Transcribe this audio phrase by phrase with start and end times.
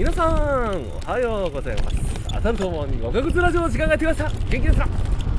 [0.00, 1.96] 皆さんおはようございます。
[2.32, 4.30] 当たると思うにおかぐつラジオの時間がやってきました。
[4.48, 4.88] 元気ですか？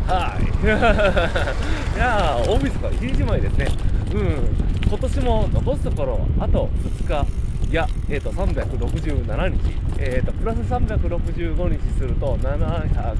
[0.05, 0.43] はい。
[1.97, 3.67] いやー大晦日1日前ですね。
[4.13, 4.87] うん。
[4.87, 6.69] 今年も残すところあと
[7.09, 7.27] 2日。
[7.71, 9.57] いや、えーと、367日、
[9.97, 13.15] えーと、プラス365日すると700、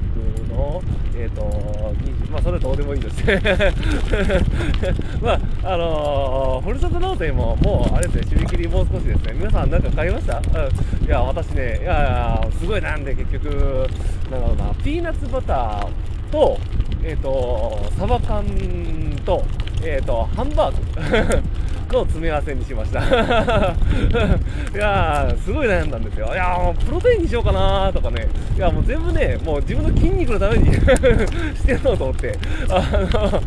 [2.42, 3.22] それどうでもいいです。
[5.22, 9.34] まああのー、ふるさと納税ももうあれですね締め切りもう少しですね。
[9.34, 13.86] 皆さん何か買いました、うん、いや私ねいやすごいなんで結局
[14.30, 14.64] なんだろうな。
[14.82, 15.86] ピーナッツバター
[16.32, 16.58] と
[17.04, 18.44] えっ、ー、とサバ缶
[19.24, 19.44] と
[19.84, 21.42] えっ、ー、とハンバーグ。
[21.92, 23.00] の詰め合わせにしました。
[23.04, 23.04] い
[24.76, 26.30] やーすごい悩んだんですよ。
[26.32, 28.28] いやもうプロテインにしようかなとかね。
[28.56, 30.72] いやもう全部ねもう自分の筋肉のために
[31.54, 32.38] してやろうと思って。
[32.68, 33.42] あの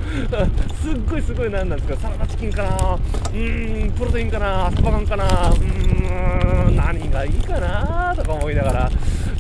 [0.82, 8.90] すっごいすごい悩んだんですけどサラダチキンかなうーんプロテインかなサバ缶かなうーん何がいいかなとか思いながら。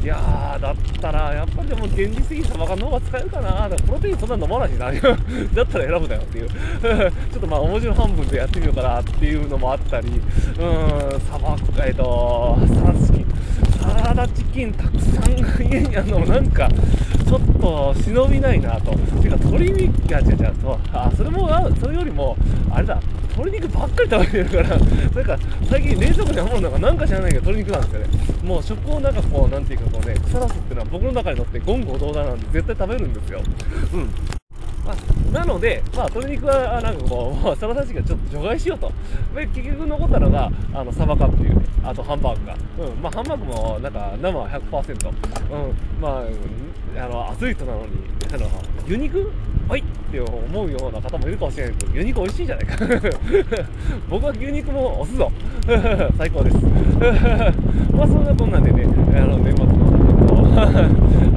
[0.05, 3.67] いやーだったらやっぱりでも現実的にサバ缶の方が使えるかな。
[3.67, 4.91] だからプロテインそんな飲まないしな。
[4.93, 6.47] だったら選ぶなよっていう。
[6.53, 13.25] ちょっとまあ面白半分でやってみようかなっていうのもあったり、うん、サバ、えっと、サラダチキン、
[13.81, 15.33] サラダチキンたくさん
[15.73, 16.69] 家にあるのもなんか、
[17.27, 18.93] ちょっと忍びないなと。
[19.57, 22.35] 鶏肉、いや、違う違うそう、あ、それも、それよりも、
[22.71, 22.99] あれだ、
[23.35, 24.79] 鶏肉ばっかり食べてるから、
[25.11, 25.37] それか
[25.69, 28.07] 最近冷蔵庫にあるものがなんか知らないけど鶏肉なんですよね。
[28.43, 33.41] もう食をなんかこう、なんていうかこうね、腐らすっていうのは僕の中にとって言語道断なんで絶対食べるんですよ。
[33.93, 34.09] うん。
[34.85, 38.91] まあ、なので、まあ、鶏肉はなんかこう、まあ、サラダチキンちょっと除外しようと。
[39.35, 42.53] で、結局残ったのが、あの、サバ缶っていう、ね、あとハンバーグが。
[42.53, 45.09] うん、まあ、ハンバーグも、なんか、生は100%。
[45.09, 48.47] うん、まあ、あの、アスリートなのに、あの、
[48.87, 49.31] 牛肉
[49.67, 52.77] はいって思うような方もいるかもしれないけど、牛肉美味しいじゃないか。
[54.09, 55.31] 僕は牛肉も押すぞ。
[56.17, 56.57] 最高です。
[57.95, 59.73] まあ、そんなこんなんでね、あの、年末の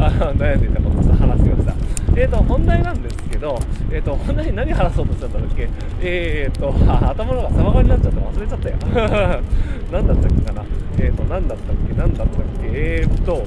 [0.01, 1.75] あの悩んでいたことをちょっと話しました。
[2.17, 3.59] えーと、本題なんですけど、
[3.91, 5.69] えーと、本題何話そうとしちゃったんだっけ？
[6.03, 6.75] えーと、
[7.09, 8.77] 頭のがサバ缶になっちゃって忘れちゃったよ。
[9.93, 10.65] 何だったっけかな？
[10.99, 11.95] えーと、何だったっけ？
[11.95, 12.69] 何だったっけ？
[12.73, 13.45] えーと、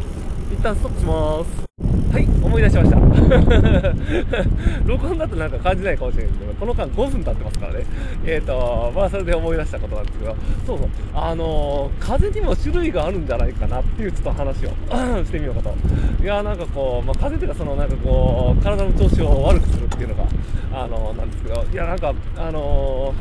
[0.54, 1.91] 一旦ストップします。
[2.12, 2.98] はい、思い出しました。
[4.86, 7.86] 録音だとなんか感じないかもしれないですけど、この間5分経ってますからね。
[8.26, 10.36] えっ、ー、と、まあそれで思い出したことなんですけど、
[10.68, 14.70] そうそう、あのー、風にも種類があるんじゃないかなっていうちょっと話を
[15.24, 15.74] してみようかと。
[16.22, 20.24] いやなんかこう、まあ風っていうかそのなんかこう、体の調子を悪くするっていうのが、
[20.74, 23.14] あのー、なんですけど、いやなんか、あの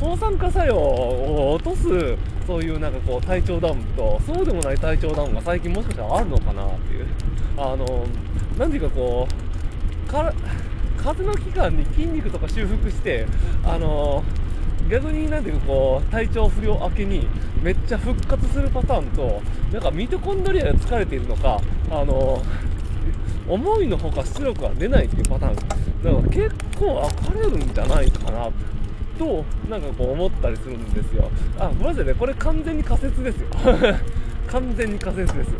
[0.00, 7.06] 抗酸化作用を落とすそういうなんかこう体調ダウンとそうでもない体調ダウンが最近もしかしたらあるのかなっていう
[7.56, 8.06] あの
[8.58, 9.28] なんていうかこ
[10.06, 10.32] うか
[10.96, 13.26] 風の期間に筋肉とか修復して
[13.64, 14.22] あの
[14.90, 17.26] 逆になんていうかこう体調不良明けに
[17.62, 19.40] めっちゃ復活するパターンと
[19.72, 22.42] なんかミトコンドリアが疲れているのかあの
[23.48, 25.56] 思いのほか出力が出ないっていうパターン。
[25.56, 28.48] だから結構分かれるんじゃないかな
[29.18, 31.30] となんかこう思ったりするんですよ。
[31.58, 33.48] あごめんなさいねこれ完全に仮説ですよ。
[34.50, 35.50] 完全に仮説です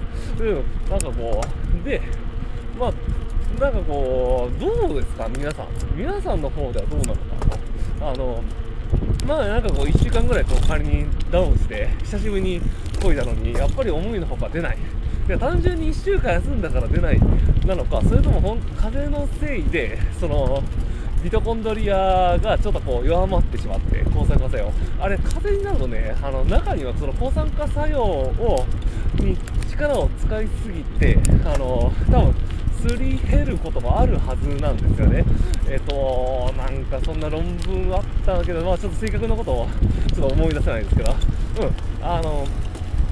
[0.41, 0.55] うん
[0.91, 1.41] なんかこ
[1.83, 2.01] うで
[2.78, 2.93] まあ
[3.61, 5.28] なんかこうどうですか？
[5.37, 5.67] 皆さん。
[5.97, 7.21] 皆さんの方ではどうなのか
[8.01, 8.43] なあの
[9.27, 12.61] まあなんかこう1週間ぐらいこう仮にダウンして久しぶりに
[13.01, 14.78] 漕いだのにやっぱり思いのほか出ない。
[15.28, 17.21] いや単純に1週間休んだから出ない
[17.67, 20.62] なのかそれとも風のせいでその
[21.22, 28.64] ミトコンドリアがちょっとこう弱まってしまって抗酸化作用あれ風になるとねあの中にはその抗酸化作用を
[29.19, 29.36] に
[29.70, 32.34] 力を使いすぎてあの多分
[32.80, 35.22] すり減ることもあるはずなんですよね。
[35.69, 39.69] えっ、と、なんかそんな論文あったんだけど、まあちょっと正確なことを
[40.14, 41.72] ちょっと思い出せないんですけど、うん、
[42.03, 42.47] あの、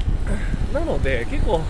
[0.73, 1.61] なので結構、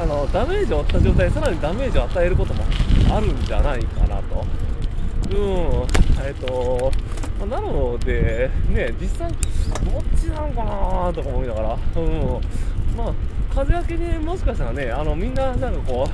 [0.00, 2.64] あの、ダメージを負った状態でさらにダメージを与えることも
[3.10, 4.44] あるんじゃないかなと。
[5.32, 6.92] うん、えっ、と、
[7.46, 12.40] なので、ね、実際、どっちなのかなとか思いながら、うん、
[12.96, 13.14] まあ、
[13.54, 16.08] 風明けにもしかしたらね、あのみんななんかこ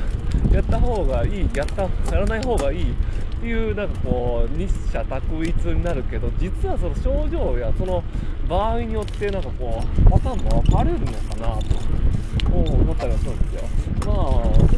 [0.50, 1.88] う、やった方がいい、やった、や
[2.20, 2.94] らない方がいいっ
[3.40, 8.02] ていう、なんかこう、日社択一になるけど、実はその症状やその
[8.48, 11.98] 場合によって、なんかこう、パターンも分かれるのかなと
[12.52, 13.68] 思ったりはするんですよ。
[14.06, 14.16] まあ、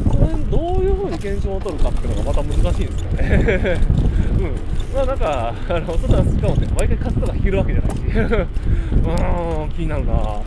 [0.09, 4.10] これどういう風に検証を取るかっていうのがまた難しいんですよね。
[4.41, 4.95] うん。
[4.95, 10.41] まあなんか、あの、そんなしかもね、毎回数とか引けるわけじゃないし、 うーん、気になるなじゃあ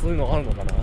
[0.00, 0.76] そういうのあるのかなっ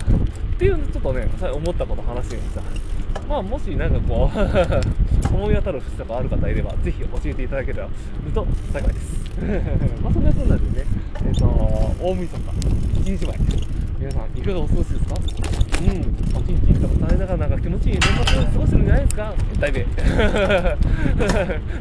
[0.57, 2.93] ていうちょっとね、思ったこと話してみました。
[3.27, 4.37] まあもしなんかこう
[5.33, 9.23] 思い当たる節とかある方いれば、ぜひ教えていただければ、ると幸いです。
[10.03, 10.85] まあそんなこんなんでね、
[11.25, 11.45] えっ、ー、と、
[12.01, 13.37] 大晦日、1日前、
[14.03, 15.15] 皆さんいかがお過ごしですか？
[15.15, 15.87] うん、
[16.35, 19.33] おちんちんとか食べながらなんか気持ちいい年末過ごしてるんじゃないですか？
[19.61, 19.85] だいべ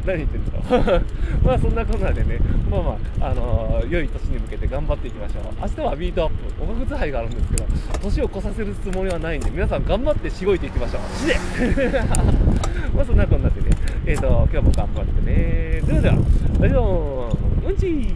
[0.05, 1.01] 何言ってんの？
[1.43, 2.39] まあそんなこんなでね
[2.71, 5.43] まあまあ、あのー良い年に向けて頑張っていきましょう。
[5.61, 7.65] 明日はビートアップおがくつ杯があるんですけど
[8.01, 11.01] 年を越させるつもりはないんで皆さん頑張ってしごいていきましょう。
[11.19, 11.27] 死
[11.75, 11.89] で
[12.95, 13.67] まあそんなこんなでね
[14.05, 15.81] えっ、と今日も頑張ってね。
[15.85, 16.15] ではでは
[16.61, 17.37] ラジオ
[17.67, 18.13] うんちー